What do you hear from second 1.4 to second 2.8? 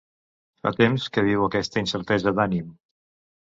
aquesta incertesa d'ànim.